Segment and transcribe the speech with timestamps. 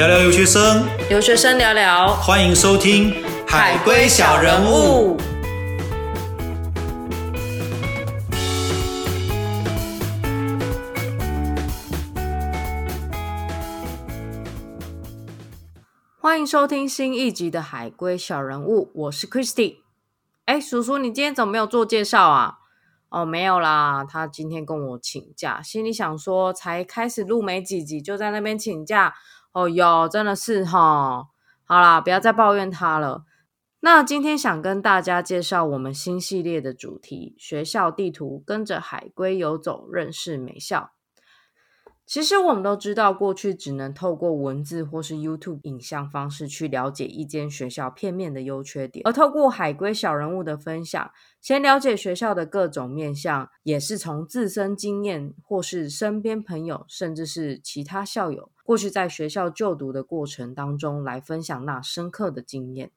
[0.00, 3.12] 聊聊留学生，留学生聊聊，欢迎收听
[3.46, 5.18] 《海归小人物》。
[16.18, 19.80] 欢迎收听新一集的《海归小人物》，我是 Christy。
[20.46, 22.54] 哎，叔叔，你今天怎么没有做介绍啊？
[23.10, 29.12] 哦，没有啦，他今天跟我请假，心里想说，才开始录没几集，就在那边请假。
[29.52, 31.26] 哦哟，真的是哈，
[31.64, 33.24] 好啦，不要再抱怨他了。
[33.80, 40.92] 那今天想跟大家介绍我们新系列的主题——学校地图，跟着海龟游走，认识美校。
[42.10, 62.90] 其实我们都知道，过去只能透过文字或是 YouTube 影像方式去了解一间学校片面的优缺点，而透过海归小人物的分享，先了解学校的各种面向，也是从自身经验或是身边朋友，甚至是其他校友过去在学校就读的过程当中来分享那深刻的经验。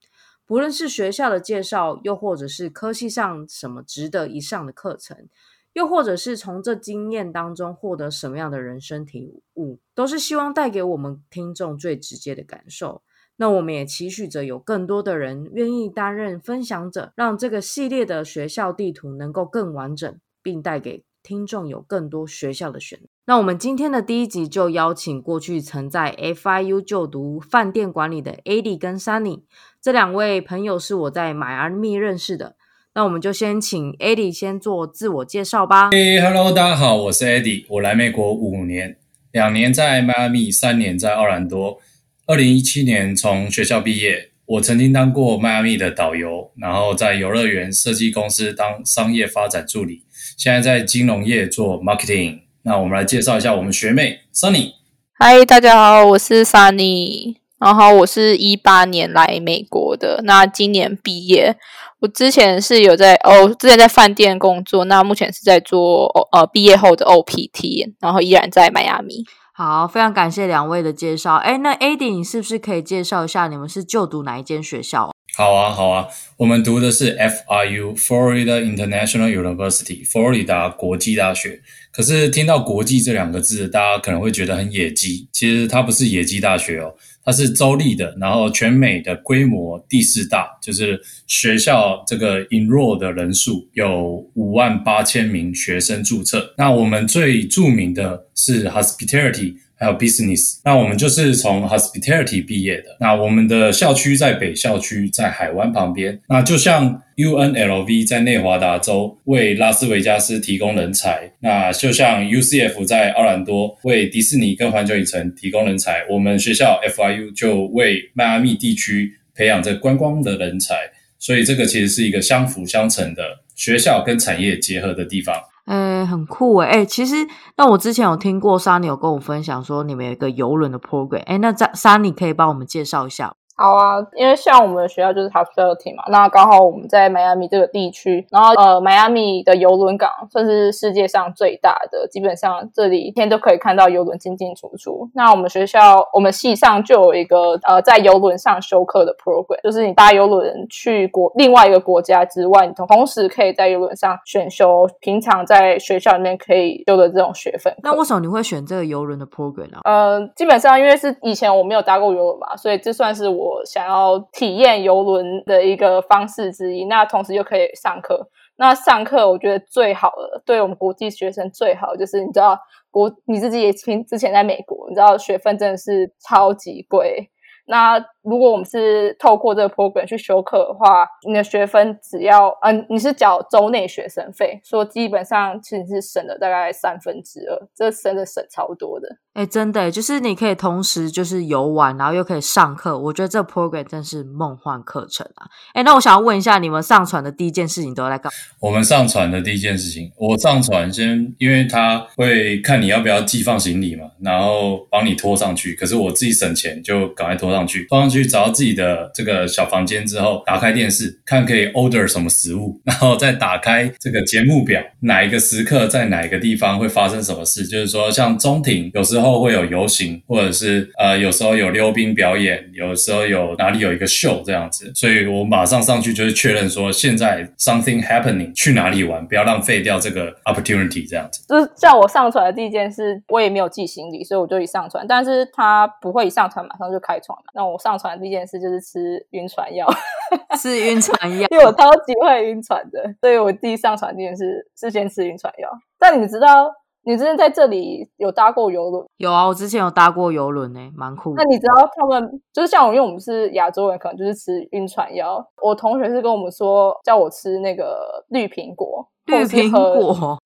[0.47, 5.30] 不论是学校的介绍，又或者是科系上什么值得一上的课程。
[5.73, 13.02] 又或者是从这经验当中获得什么样的人生体悟，都是希望带给我们听众最直接的感受。
[13.38, 23.05] 那我们也期许着有更多的人愿意担任分享者，让这个系列的学校地图能够更完整，并带给听众有更多学校的选择。
[23.25, 29.41] 那我们今天的第一集就邀请过去曾在 FIU 就读饭店管理的 Adi 跟 Sunny
[29.81, 32.55] 这两位朋友，是我在迈阿密认识的。
[32.95, 35.89] 那我们就先请 Eddie 先做自我介绍吧。
[35.89, 38.97] 嘿，Hello，大家好，我是 Eddie，我来美国五年，
[39.31, 41.80] 两年在迈阿密，三年在奥兰多。
[42.27, 50.03] 二零一七年从学校毕业，我曾经当过迈阿密的导游，然后在游乐园设计公司当商业发展助理，
[50.38, 52.41] 现在在金融业做 marketing。
[52.61, 54.73] 那我们来介绍一下我们学妹 Sunny。
[55.17, 61.56] 嗨，大家好，我是 Sunny，然后我是一八年来美国的，那今年毕业。
[62.00, 69.24] 我之前是有在哦，之前在饭店工作，那目前是在做呃毕业后的 OPT，然后依然在迈阿密。
[69.53, 71.36] 好，非常感谢两位的介绍。
[71.36, 75.13] 哎，那 Adi，你是不是可以介绍一下你们是就读哪一间学校？
[75.38, 81.62] 好啊，好啊，我们读的是 FIU（Florida International University），佛罗里达国际大学。
[81.92, 85.30] 可是听到“国际”这两个字，大家可能会觉得很野鸡。
[85.31, 86.96] 其实它不是野鸡大学哦。
[87.25, 96.53] 它是州立的，然后全美的规模第四大，就是学校这个 enroll 的人数有五万八千名学生注册。
[96.57, 99.56] 那我们最著名的是 hospitality。
[99.83, 102.95] 还有 business，那我们就是从 hospitality 毕业的。
[102.99, 106.17] 那我们的校区在北校区，在海湾旁边。
[106.29, 120.75] 那就像 UNLV 在内华达州为拉斯维加斯提供人才，那就像 UCF 在奥兰多为迪士尼跟环球影城提供人才，我们学校 FIU 就为迈阿密地区培养这观光的人才。
[121.19, 123.23] 所以这个其实是一个相辅相成的
[123.55, 125.35] 学校跟产业结合的地方。
[125.66, 126.68] 哎，很酷哎！
[126.68, 127.16] 哎，其实
[127.56, 133.35] 那我之前有听过 Sunny 有跟我分享说你们有一个游轮的 program，哎，那 Sunny 可以帮我们介绍一下。
[133.56, 145.08] 好啊，因为像我们的学校就是 hospitality 嘛，那刚好我们在迈阿密这个地区，然后呃，迈阿密的游轮港算是世界上最大的，基本上这里一天都可以看到游轮进进出出。
[145.13, 157.72] 那我们学校我们系上就有一个呃，在游轮上修课的 program，就是你搭游轮去国另外一个国家之外，你同同时可以在游轮上选修平常在学校里面可以修的这种学分。
[157.84, 159.78] 那为什么你会选这个游轮的 program 呢？
[159.84, 163.53] 呃，基本上因为是以前我没有搭过游轮嘛，所以这算是我。
[163.53, 168.30] 我想要体验游轮的一个方式之一，那同时又可以上课。
[168.56, 172.58] 那上课我觉得最好的，对我们国际学生最好就是你知道
[172.92, 177.30] 国你自己也听之前在美国，你知道学分真的是超级贵。
[177.66, 189.07] 那如果我们是透过这个 program 去修课的话，你的学分只要嗯，你是缴州内学生费，说基本上其实是省了大概三分之二，这真的省超多的。
[189.33, 195.48] 哎，真的，就是你可以同时就是游玩，然后又可以上课，我觉得这 program 真是梦幻课程啊！
[195.74, 198.31] 哎，那我想要问一下，你们上传的第一件事情都在干？
[198.60, 205.74] 我们上传的第一件事情，我上传先，因为他会看你要不要寄放行李嘛，然后帮你拖上去。
[205.74, 207.52] 可是我自己省钱，就赶快拖。
[207.53, 217.65] 上去，放上去找到自己的这个小房间之后，打开电视看可以 order 什么食物， 然后再打开这个节目表，哪一个时刻在哪一个地方会发生什么事。
[217.65, 231.45] 就是说，像中庭有时候会有游行，或者是呃有时候有溜冰表演，有时候有哪里有一个秀这样子，所以我马上上去就是确认说现在 something happening，去哪里玩，不要浪费掉这个 opportunity 这样子。
[231.47, 237.51] 就是叫我上传的第一件事，我也没有寄行李，所以我就一上传，但是他不会一上传马上就开船嘛。
[237.54, 239.88] 那我上船第一件事就是吃晕船药，
[240.60, 245.69] 吃晕船 药，因为我超级会晕船的，所以我第一上船第一件事是先吃晕船药。
[246.00, 246.72] 但你知道，
[247.04, 249.06] 你之前在这里有搭过游轮？
[249.18, 251.34] 有啊，我之前有搭过游轮呢，蛮酷。
[251.36, 255.46] 那你知道他们就是像我，因为我们是亚洲人，可能就是吃晕船药。
[255.62, 260.38] 我同学是跟我们说，叫我吃那个绿苹果，绿苹果，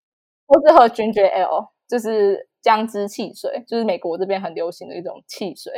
[0.48, 5.72] 或是喝 ginger ale，就是姜汁汽水，就是美国这边很流行的一种汽水。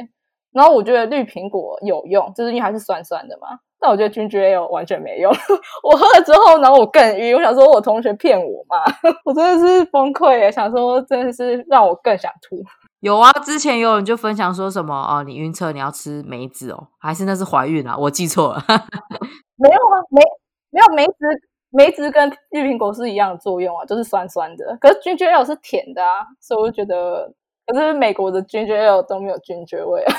[0.52, 3.60] 然后我觉得绿苹果有用，就是因为它是酸酸的嘛。
[3.82, 5.32] 但我觉得 ginger ale 完全没用。
[5.84, 7.34] 我喝了之后，然后我更晕。
[7.34, 8.84] 我想说，我同学骗我嘛？
[9.24, 10.52] 我真的是崩溃耶！
[10.52, 12.62] 想说，真的是让我更想吐。
[13.00, 17.96] 有啊，之前有人就分享说什么哦，你晕车你要吃梅子哦，还是那是怀孕啊？
[17.98, 18.62] 我记错了。
[19.56, 20.22] 没有啊，梅
[20.72, 21.14] 没有梅子，
[21.70, 24.78] 梅子跟绿苹果是一样的作用啊，就是酸酸的。
[24.82, 27.32] 可是 ginger ale 是甜的啊，所以我就觉得，
[27.72, 30.04] 可是美国的 ginger ale 都没有 ginger 味。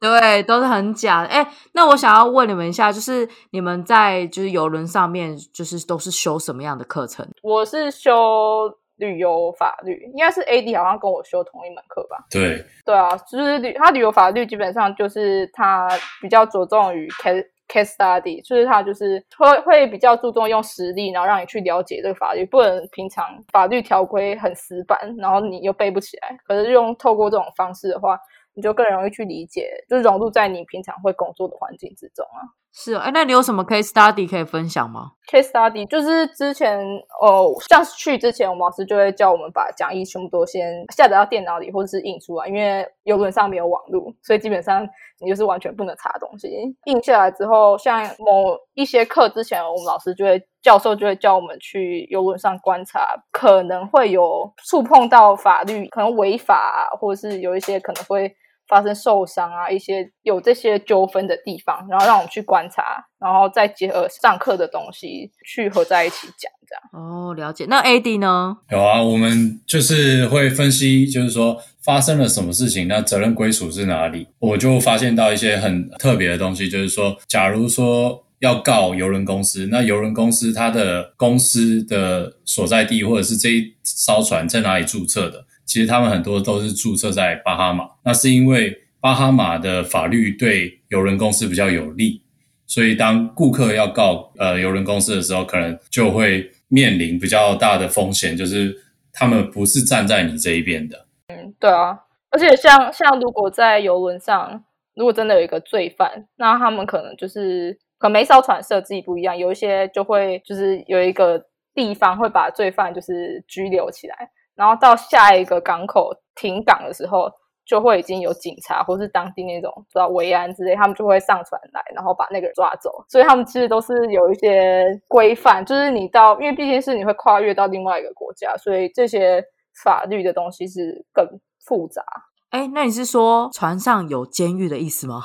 [0.00, 1.28] 对，都是很假的。
[1.28, 7.28] 哎，那我想要问你们一下，就是你们在就是游轮上面，就是都是修什么样的课程？
[7.42, 12.24] 我是修旅游法律，应该是 AD 好像跟我修同一门课吧？
[12.30, 15.86] 对，对啊，就是旅他旅游法律基本上就是他
[16.22, 26.36] 比较着重于 case case study，就是他就是会会比较注重用实力，然后让你去了解这个法律，不能平常法律条规很死板，然后你又背不起来。
[26.44, 28.18] 可是用透过这种方式的话。
[28.52, 32.42] 你就更容易去理解，就融入在你平常会工作的环境之中啊。
[32.72, 36.78] 是，哎，那你有什么 case study 可以分享吗？case study 就是之前
[37.20, 44.88] 哦，像去之前，我们老师就会叫我们把讲义全部都先下载到电脑里，或者是印出来，因为游轮上没有网络，所以基本上
[45.18, 46.48] 你就是完全不能查东西。
[46.84, 58.32] 印下来之后，像某一些课之前，我们老师就会教授就会叫我们去游轮上观察，可能会有触碰到法律，可能违法，或者是有一些可能会。
[58.70, 66.82] 发生受伤啊，一些有这些纠纷的地方，然后让我们去观察，然后再结合上课的东西去合在一起讲，这样。
[67.04, 67.66] 哦，了解。
[67.68, 68.56] 那 AD 呢？
[68.70, 74.28] 有啊，我们就是会分析，就是说发生了什么事情，那责任归属是哪里？
[74.38, 85.44] 我就发现到一些很特别的东西，就是说，假如说要告邮轮公司，那邮轮公司它的公司的所在地，或者是这一艘船在哪里注册的？
[85.70, 92.20] 其实他们很多都是注册在巴哈马，那是因为巴哈马的法律对邮轮公司比较有利，
[92.66, 98.76] 所以当顾客要告呃邮轮公司的时候，可能就会面临比较大的风险，就是
[99.12, 101.06] 他们不是站在你这一边的。
[101.28, 101.96] 嗯，对啊，
[102.30, 104.64] 而且像像如果在游轮上，
[104.96, 111.40] 如果真的有一个罪犯，那他们可能就是可能每艘船设计不一样，有一些就会就是有一个
[111.72, 114.30] 地方会把罪犯就是拘留起来。
[114.60, 117.32] 然后到下一个港口停港的时候，
[117.64, 122.90] 就会已经有警察或是当地那种知道维安之类，他们就会上船来，然后把那个人抓走。
[123.08, 129.42] 所以他们其实都是有一些规范，就是你到，因为毕竟是你会跨越到另外一个国家，所以这些
[129.82, 131.26] 法律的东西是更
[131.64, 132.04] 复杂。
[132.50, 135.22] 哎，那你是说船上有监狱的意思吗？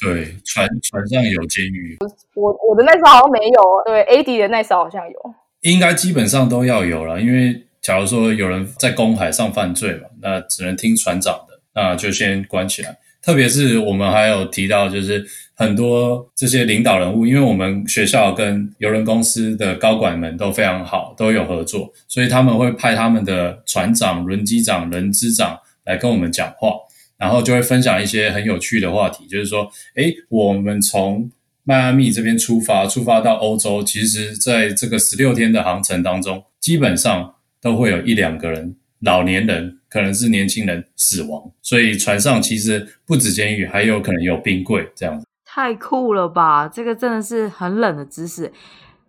[0.00, 1.98] 对，船船上有监狱。
[2.34, 7.66] 我我的那艘好像没有，对，A D 的那艘好像有，应该基本上都要有了，因为。
[7.82, 12.96] 假如说有人在公海上犯罪嘛，那只能听船长的，那就先关起来。
[13.20, 15.24] 特别是我们还有提到，就是
[15.54, 26.72] 很多这些领导人物，因为我们学校跟邮轮公司的高管们都非常好，都有合作，所以他们会派他们的船长、轮机长、轮资长来跟我们讲话，
[27.16, 31.30] 然后就会分享一些很有趣的话题，就是说，诶，我们从
[31.62, 37.34] 迈阿密这边出发，出发到欧洲，其实在这个十六天的航程当中，基本上。
[37.62, 45.26] 都会有一两个人，老年人可能是年轻人死亡，所以船上其实不止监狱，还有可能有冰柜这样子。
[45.44, 46.66] 太酷了吧！
[46.66, 48.52] 这个真的是很冷的知识。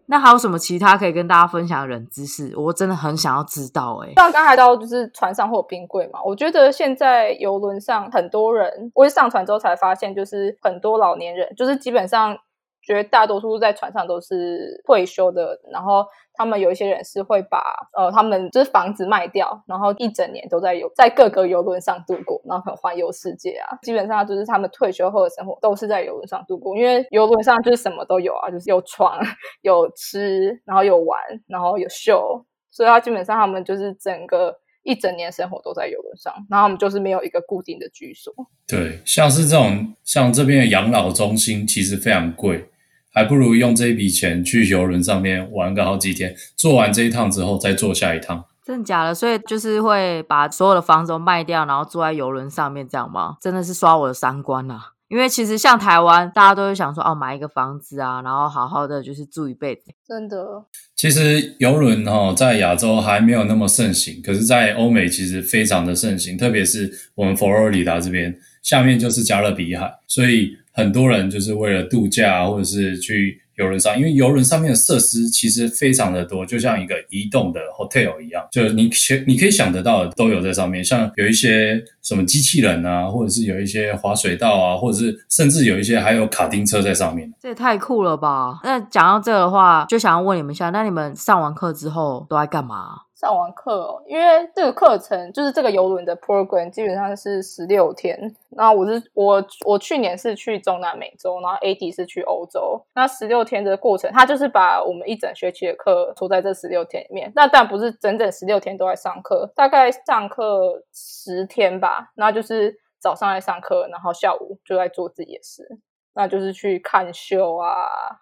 [0.07, 2.53] 那还有什么其他可以跟大家分享的冷知识？
[2.57, 4.03] 我真的很想要知道。
[4.03, 6.21] 哎，像刚才到就是船上会有冰柜嘛？
[6.23, 12.37] 我觉得现在游轮上很多人，我上船之后才发现，就是很多老年人，就是基本上
[12.85, 17.63] 绝大多数在船上都是退休的，然后他们有一些人是会把
[17.97, 23.77] 呃他们就是房子卖掉，然后一整年都在游在各个游轮上度过，然后很环游世界啊。
[23.81, 29.17] 基本上就是他们退休后的生活都是在游轮上度过，因为游轮上就是什么都有啊，就是有床、
[29.63, 34.59] 有吃，然后有玩，然后有秀，所以他基本上他们就是整个。
[34.85, 38.33] 一整年生活都在游轮上，然后我们就是没有一个固定的居所。
[38.67, 42.65] 对，像是这种像这边的养老中心，其实非常贵，
[43.13, 48.43] 还不如用这一笔钱去游轮上面玩个好几天，做完这一趟之后再做下一趟。
[48.65, 49.13] 真的假的？
[49.13, 53.35] 所以就是会把所有的房子都卖掉，然后坐在游轮上面这样吗？
[53.41, 54.91] 真的是刷我的三观啊！
[55.09, 59.91] 因为其实像台湾，大家都会想说哦，买一个房子啊，然后好好的就是住一辈子。
[60.07, 60.63] 真的。
[60.95, 73.39] 其实游轮哈在亚洲还没有那么盛行，可是，在欧美其实非常的盛行，特别是我们佛罗里达这边，下面就是加勒比海，所以很多人就是为了度假或者是去。
[73.55, 88.59] 游轮上，因为游轮上面的设施其实非常的多，就像一个移动的 hotel 一样，就是你想你可以想得到的都有在上面，像有一些什么机器人啊，或者是有一些滑水道啊，或者是甚至有一些还有卡丁车在上面，这也太酷了吧！
[88.63, 93.02] 那讲到这的话，就想要问你们一下，那你们上完课之后都在干嘛？
[93.23, 98.19] 上完课哦，因为这个课程就是这个游轮的 program，基本上是十六天。
[98.49, 102.85] 那我是我我去年是去中南美洲，然后 AD 是去欧洲。
[102.93, 107.31] 那十六天的过程，他就是把我们一整学期的课抽在这十六天里面。
[107.33, 112.11] 那但不是整整十六天都在上课，大概上课十天吧。
[112.15, 115.79] 那就是早上在上课，然后下午就在做自己的事。
[116.15, 117.73] 那就是去看秀啊，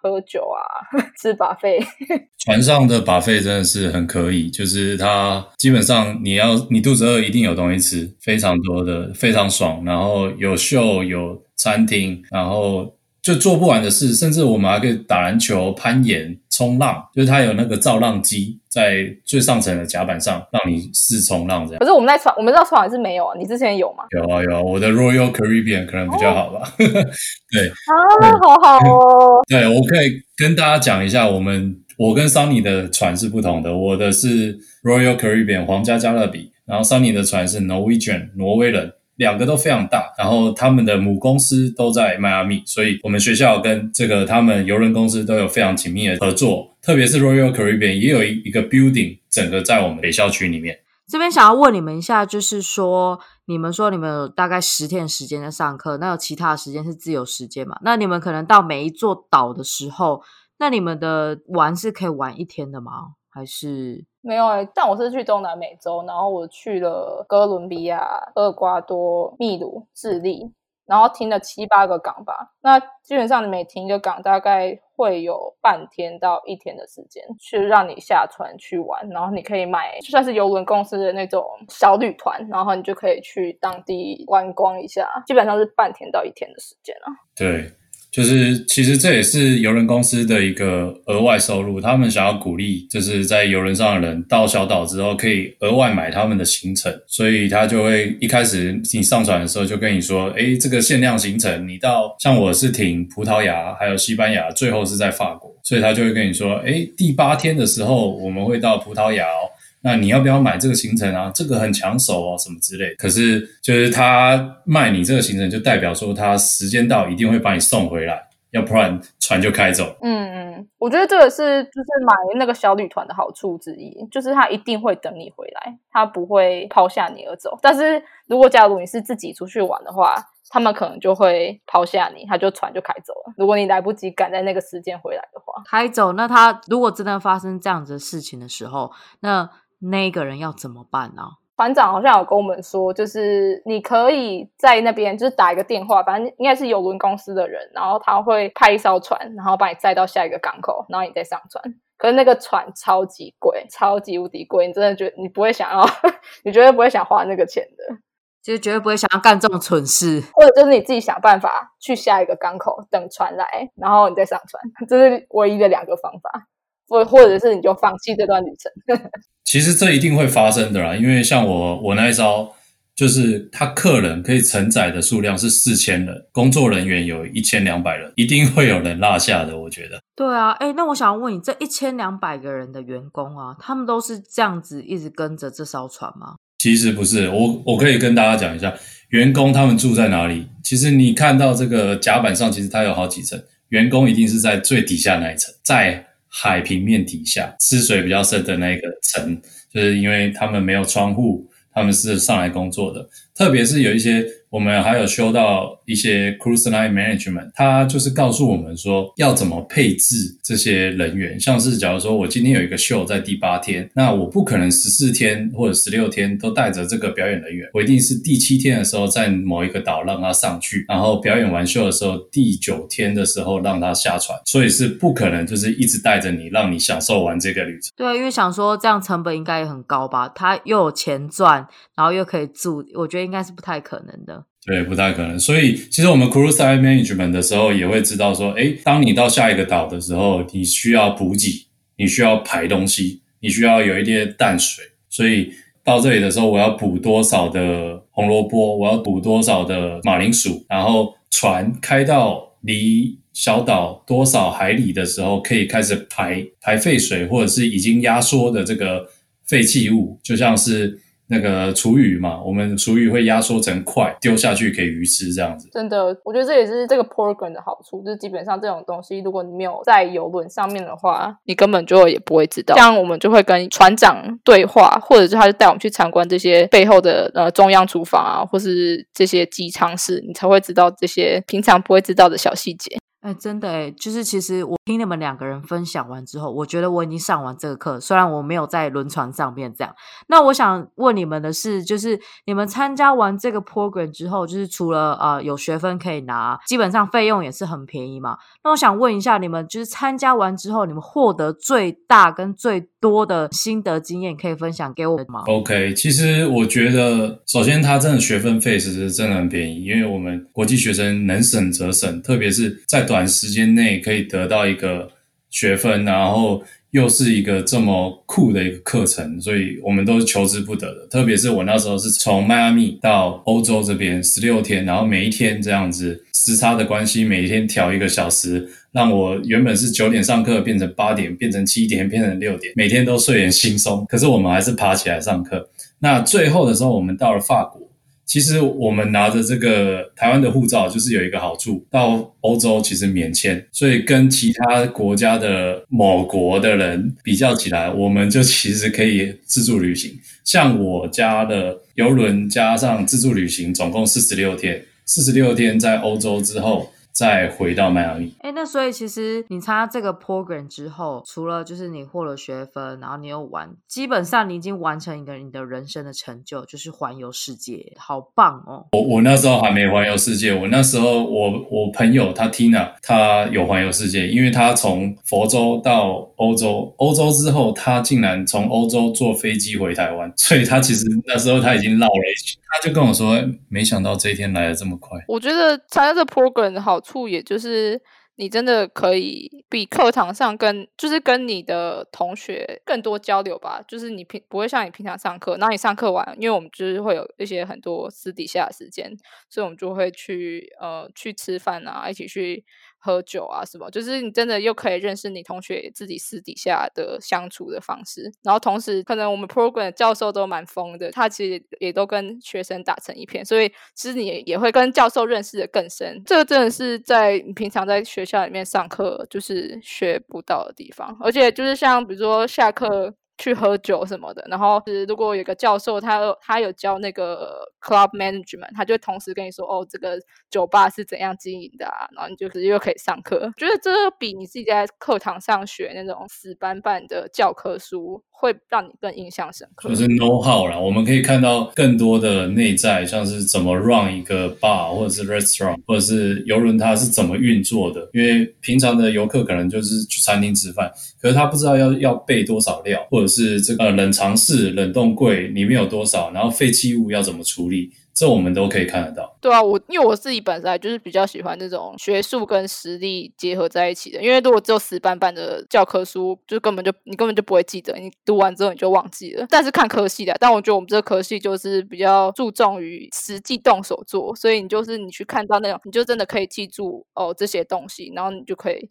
[0.01, 0.61] 喝酒啊，
[1.21, 1.79] 吃把费。
[2.43, 9.83] 船上的把费真的是很可以，就是它基本上你要你肚子饿一定有东西吃，非常多的，非常爽。
[9.85, 12.95] 然后有秀，有餐厅，然后。
[13.23, 21.79] 就做不完的事，甚至我们还可以打篮球、攀岩、冲浪，就是它有那个造浪机在最上层的甲板上，让你试冲浪这样。
[21.79, 24.05] 可是我们在船，我们知道船是没有啊，你之前有吗？
[24.11, 26.71] 有啊有啊，我的 Royal Caribbean 可能比较好吧。
[26.77, 29.41] 对啊，好好哦。
[29.49, 38.93] 对，我可以跟大家讲一下，我们我跟 Sunny 的船是不同的，我的是 Royal Caribbean 皇家加勒比，然后 Sunny 的船是 Norwegian 挪威人。
[39.21, 46.75] 两个都非常大，然后他们的母公司都在迈阿密，所以我们学校跟这个他们邮轮公司都有非常紧密的合作。
[46.81, 50.79] 特别是 Royal Caribbean 也有一一个 building，整个在我们北校区里面。
[51.07, 57.77] 这边想要问你们一下，就是说，你们说你们有大概十天时间在上课，那有其他时间是自由时间嘛？
[57.83, 60.23] 那你们可能到每一座岛的时候，
[60.57, 62.91] 那你们的玩是可以玩一天的吗？
[63.29, 64.03] 还是？
[64.21, 70.53] 没有哎，但我是去中南美洲，然后我去了哥伦比亚、厄瓜多、秘鲁、智利，
[70.85, 72.53] 然后停了七八个港吧。
[72.61, 79.09] 那基本上你每停一个港，大概会有半天到一天的时间去让你下船去玩。
[79.09, 85.09] 然后你可以买，就算是游轮公司的那种小旅团，然后你就可以去当地观光一下。
[85.25, 87.09] 基本上是半天到一天的时间啊。
[87.35, 87.71] 对。
[88.11, 109.47] 就是其实这也是邮轮公司的一个额外收入，他们想要鼓励，就是在邮轮上的人到小岛之后可以额外买他们的行程，所以他就会一开始你上船的时候就跟你说，哎，这个限量行程，你到像我是停葡萄牙还有西班牙，最后是在法国，所以他就会跟你说，哎，第八天的时候我们会到葡萄牙哦。
[109.83, 111.31] 那你要不要买这个行程啊？
[111.33, 112.93] 这个很抢手哦，什么之类。
[112.95, 119.95] 可是就是他卖你这个行程，就代表说他时间到一定会把你送回来，要不然船就开走。
[120.01, 127.57] 嗯嗯，我觉得这个是就是买那个小旅团的好处之一，就是他一定会等你回来，他不会抛下你而走。
[127.61, 130.15] 但是如果假如你是自己出去玩的话，
[130.53, 133.33] 他们可能就会抛下你，他就船就开走了。
[133.37, 136.11] 如果你来不及赶在那个时间回来的话，开走。
[136.11, 139.49] 那他如果真的发生这样子的事情的时候，那
[139.81, 141.23] 那个人要怎么办呢？
[141.57, 151.63] 船长好像有跟我们说，就是你可以在那边就是打一个电话，反正应该是游轮公司的人，然后他会派一艘船，然后把你载到下一个港口，然后你再上船。
[151.97, 155.85] 可是那个船超级贵，超级无敌贵，你真的觉得你不会想要，
[156.43, 157.95] 你绝对不会想花那个钱的，
[158.41, 166.47] 就是绝对不会想要干这种蠢事，或者就是你自己想办法去下一个港口等船来，然后你再上船，这是唯一的两个方法。
[166.91, 168.99] 或或者是你就放弃这段旅程。
[169.45, 172.53] 其实这一定会发生的啦，因为像我我那一招，
[172.95, 179.57] 就是他客人可以承载的数量是四千人，工作人员有一千两百人，一定会有人落下的。
[179.57, 179.99] 我觉得。
[180.15, 186.35] 对啊，哎，那我想问你，这一千两百个人的员工啊，他们都是这样子一直跟着这艘船吗？
[186.59, 188.73] 其实不是，我我可以跟大家讲一下，
[189.09, 190.47] 员工他们住在哪里。
[190.63, 193.41] 其实你看到这个甲板上，其实它有好几层。
[193.69, 204.25] 员工一定是在最底下那一层，在海平面底下吃水比较深的那个层，就是因为他们没有窗户，他们是上来工作的，特别是有一些。
[204.51, 211.39] 我们还有修到一些 cruise line management，它就是告诉我们说要怎么配置这些人员。
[211.39, 224.37] 像是假如说我今天有一个秀在第八天，那我不可能十四天或者十六天都带着这个表演人员，我一定是第七天的时候在某一个岛让他上去，然后表演完秀的时候，第九天的时候让他下船。
[224.45, 227.89] 所以是不可能就是一直带着你，让你享受完这个旅程。
[227.95, 230.27] 对，因为想说这样成本应该也很高吧？
[230.35, 231.65] 他又有钱赚，
[231.95, 234.40] 然后又可以住，我觉得应该是不太可能的。
[234.63, 235.39] 对，不太可能。
[235.39, 241.65] 所以，其实我们 cruise line management 的时候也会知道说，哎，当你到下一个岛的时候，你需要补给，
[241.97, 244.85] 你需要排东西，你需要有一点淡水。
[245.09, 245.51] 所以
[245.83, 259.07] 到这里的时候，我要补多少的红萝卜，我要补多少的马铃薯，然后船开到离小岛多少海里的时候，可以开始排排废水，或者是已经压缩的这个
[259.47, 260.99] 废弃物，就像是。
[261.31, 265.69] 那个厨余嘛，我们厨余会压缩成块丢下去给鱼吃，这样子。
[265.71, 272.75] 真的，我觉得这也是这个 program 的好处，就是基本上这种东西，如果你没有在游轮上面的话，你根本就也不会知道。
[272.75, 282.97] 像我们就会跟船长对话，或者是他就带我们去参观这些背后的呃中央厨房啊，或是这些机舱室，你才会知道这些平常不会知道的小细节。
[283.21, 289.93] 哎，真的哎，就是其实我听你们两个人分享完之后，我觉得我已经上完这个课，虽然我没有在轮船上面这样。
[290.27, 298.39] 那我想问你们的是，就是你们参加完这个 program 之后，就是除了呃有学分可以拿，基本上费用也是很便宜嘛。
[298.63, 313.01] 那我想问一下，你们就是参加完之后，你们获得最大跟最多的心得经验，可以分享给我吗？OK，其实我觉得，首先它真的学分费其实真的很便宜，因为我们国际学生能省则省，特别是在。
[313.01, 315.09] 短时间内可以得到一个
[315.49, 321.07] 学分，然后又是一个这么酷的一个课程，所以我们都是求之不得的。
[321.07, 334.05] 特别是我那时候是从迈阿密到欧洲这边十六天，然后每一天这样子时差的关系，每一天调一个小时，让我原本是九点上课变成八点，变成七点，变成六点，每天都睡眼惺忪。
[334.07, 335.69] 可是我们还是爬起来上课。
[335.99, 337.90] 那最后的时候，我们到了法国。
[338.31, 350.17] 其实我们拿着这个台湾的护照，就是有一个好处，到欧洲其实免签，所以跟其他国家的某国的人比较起来，我们就其实可以自助旅行。
[350.45, 356.89] 像我家的游轮加上自助旅行，总共四十六天，四十六天在欧洲之后。
[357.11, 358.33] 再回到迈阿密。
[358.39, 368.87] 哎，那所以其实你参加这个 program 之后，除了就是你获了学分，然后你又玩，基本上你已经完成一个你的人生的成就，就是环游世界，好棒哦！
[368.93, 385.19] 我我那时候还没环游世界，我那时候我我朋友他 Tina 他有环游世界，因为他从佛州到欧洲，欧洲之后他竟然从欧洲坐飞机回台湾，所以他其实那时候他已经绕了一圈，他就跟我说，没想到这一天来的这么快。
[385.27, 387.00] 我觉得参加这 program 好。
[387.01, 388.01] 处也就是
[388.35, 399.11] 你真的可以比课堂上跟就是跟你的同学更多交流吧，就是你平不会像你平常上课，那你上课完，因为我们就是会有一些很多私底下的时间，
[399.49, 402.63] 所以我们就会去呃去吃饭啊，一起去。
[403.01, 403.89] 喝酒啊，什么？
[403.89, 416.21] 就是你真的又可以认识你同学自己私底下的相处的方式，然后同时可能我们 program 教授都蛮疯的，他其实也都跟学生打成一片，所以其实你也会跟教授认识的更深。
[416.25, 423.13] 这个真的是在平常在学校里面上课就是学不到的地方，而且就是像比如说下课。
[423.41, 430.19] 去喝酒什么的，然后是如果有个教授，他他有教那个 club management，他就同时跟你说，哦，这个
[430.51, 433.51] 酒吧是怎样经营的啊，然后你就直接又可以上课。
[433.57, 438.23] 觉得这比你自己在课堂上学那种死板板的教科书。
[438.41, 440.75] 会让你更印象深刻，就是 know how 啦。
[440.75, 448.09] 我们可以看到更多的内在，像是怎么 run 一个 bar 或者是 restaurant，或者是游轮它是怎么运作的。
[448.13, 457.91] 因为平常的游客可能就是去餐厅吃饭，可是他不知道要要备多少料，或者是这个冷藏室、冷冻柜里面有多少，然后废弃物要怎么处理。
[458.13, 459.37] 这我们都可以看得到。
[459.39, 464.21] 对啊，我因为我自己本来就是比较喜欢这种学术跟实力结合在一起的。
[464.21, 469.47] 因为如果只有死板板的教科书，就根本就你根本就不会记得，你读完之后你就忘记了。
[469.49, 478.89] 但是看科系的，但我觉得我们这科系就是比较注重于实际动手做，所以你就是你去看到那种，你就真的可以记住哦这些东西，然后你就可以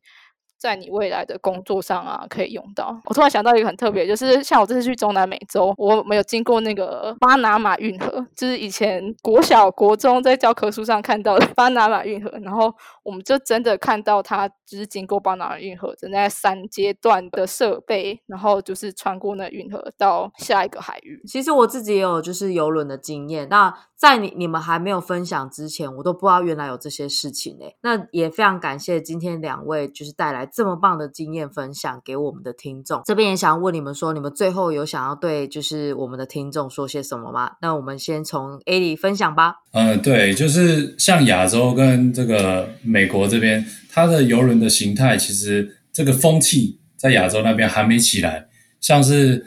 [0.61, 3.01] 在你未来的工作上啊可以用到。
[3.07, 21.23] 我突然想到一个很特别，就是像我这次去中南美洲，我没有经过那个巴拿马运河，就是以前国小、国中在教科书上看到的巴拿马运河，然后我们就真的看到它就是经过巴拿马运河，正在三阶段的设备，然后就是穿过那运河到下一个海域。
[21.27, 27.64] 其实我自己也有就是游轮的经验，那在你你们还没有分享之前，我都不知道原来有这些事情呢。
[27.83, 33.03] 那也非常感谢今天两位就是带来这么棒的经验分享给我们的听众。
[33.05, 37.53] 这边也想问你们说，你们最后有想要对就是我们的听众说些什么吗？
[37.63, 39.57] 那我们先从 A 里分享吧。
[39.73, 48.49] 嗯，对，就是像亚洲跟这个美国这边，它的游轮的形态，其实这个风气在亚洲那边还没起来。
[48.81, 49.47] 像是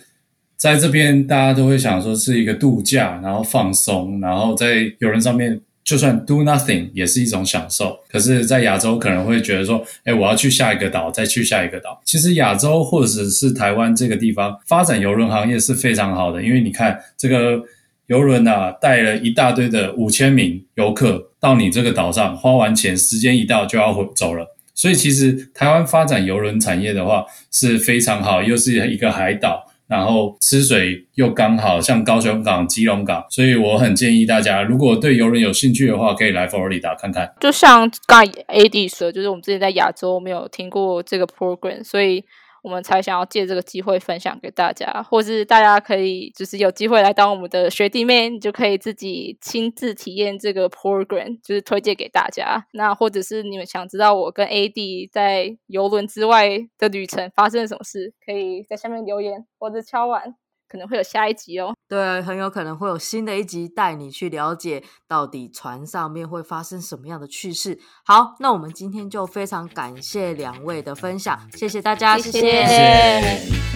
[0.56, 8.00] 在这边，大家都会想说是一个度假，然后放松，然后在游轮上面，就算 do nothing 也是一种享受。
[8.10, 12.02] 可是，在亚洲可能会觉得说，哎，我要去下一个岛，再去下一个岛。
[12.06, 17.64] 其实，亚洲或者是台湾这个地方发展游轮行业是非常好的，因为你看这个。
[18.08, 24.46] 游轮啊，带了一大堆的五千名游客到你这个岛上，花完钱，时间一到就要回走了。
[24.76, 33.24] 所以其实台湾发展游轮产业的话是非常好，又是一个海岛，然后吃水又刚好，像高雄港、基隆港。
[33.30, 37.34] 所以我很建议大家，如果对游轮有兴趣的话，可以来佛罗里达看看。
[37.40, 42.24] 就像刚 AD 说，就是我们之前在亚洲没有听过这个 program，所以。
[42.64, 52.66] 我们才想要借这个机会分享给大家，或是大家可以就是有机会来当我们的学弟妹，你就可以自己亲自体验这个 program，就是推荐给大家。
[52.72, 60.34] 那或者是你们想知道我跟 AD 在游轮之外的旅程发生了什么事，可以在下面留言或者敲完。
[60.74, 67.80] 可能会有下一集哦，对，很有可能会有新的一集带你去了解到底船上面会发生什么样的趣事。
[68.04, 72.66] 好，那我们今天就非常感谢两位的分享，谢谢大家，谢谢，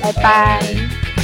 [0.02, 1.16] 拜拜。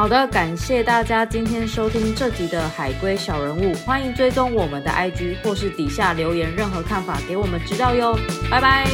[0.00, 8.18] 好的，感谢大家今天收听这集的海龟小人物，欢迎追踪我们的 IG 或是底下留言任何看法给我们知道哟，
[8.50, 8.86] 拜拜。